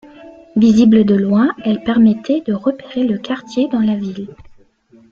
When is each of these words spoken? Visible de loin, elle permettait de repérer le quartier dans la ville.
Visible 0.55 1.03
de 1.05 1.13
loin, 1.13 1.51
elle 1.63 1.83
permettait 1.83 2.41
de 2.41 2.53
repérer 2.53 3.03
le 3.03 3.19
quartier 3.19 3.67
dans 3.67 3.81
la 3.81 3.93
ville. 3.95 4.33